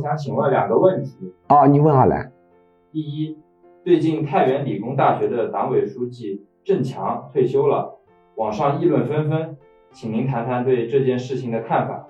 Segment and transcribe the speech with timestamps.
[0.00, 1.14] 我想请问两个问题。
[1.48, 2.32] 哦，你问好了。
[2.90, 3.36] 第一，
[3.84, 7.98] 最近太原理工大学的党委书记郑强退休了，
[8.36, 9.58] 网上议论纷纷，
[9.92, 12.06] 请您谈谈对这件事情的看法。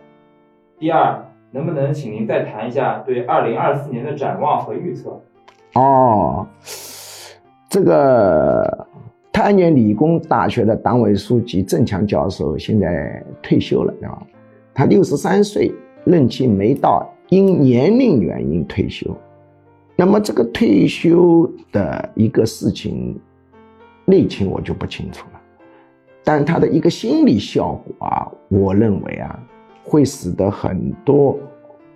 [0.79, 5.21] 第二，能不能请您再谈一下对二零二四年的展望和预测？
[5.75, 6.47] 哦，
[7.69, 8.87] 这个
[9.33, 14.23] 太原理工大学的党委书记郑强教授现在退休了，对吧？
[14.73, 19.17] 他六十三岁，任期没到，因年龄原因退休。
[19.97, 23.19] 那么这个退休的一个事情
[24.05, 25.41] 内情我就不清楚了，
[26.23, 29.47] 但他的一个心理效果啊，我认为啊。
[29.83, 31.37] 会使得很多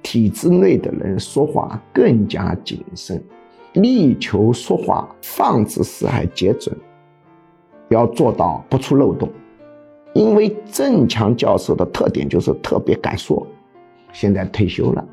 [0.03, 3.23] 体制内的人说话更加谨慎，
[3.75, 6.77] 力求说话放之四海皆准，
[7.91, 9.29] 要做到不出漏洞。
[10.13, 13.47] 因为郑强教授的特点就是特别敢说，
[14.13, 15.07] 现在退休了，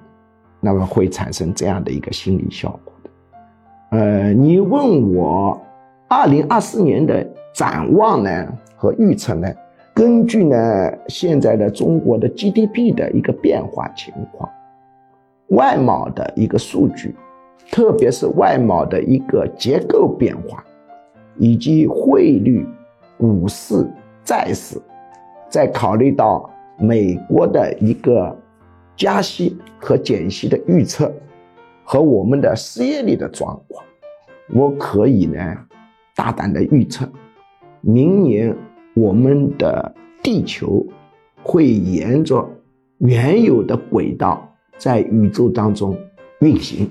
[0.62, 3.98] 那么会产生这样的一个心理效果的。
[3.98, 5.60] 呃，你问我
[6.08, 9.52] 二零二四年的展望呢和预测呢？
[9.94, 10.58] 根据呢
[11.10, 14.50] 现在的中国的 GDP 的一个变化情况，
[15.50, 17.14] 外贸的一个数据，
[17.70, 20.64] 特别是外贸的一个结构变化，
[21.38, 22.66] 以及汇率、
[23.18, 23.86] 股市、
[24.24, 24.82] 债市，
[25.50, 28.34] 再考虑到美国的一个
[29.02, 31.12] 加息和减息的预测，
[31.84, 33.84] 和我们的失业率的状况，
[34.54, 35.58] 我可以呢
[36.16, 37.10] 大胆的预测，
[37.82, 38.56] 明年。
[38.94, 40.86] 我们的地球
[41.42, 42.48] 会沿着
[42.98, 44.46] 原有的轨道
[44.78, 45.98] 在宇宙当中
[46.42, 46.88] 运行。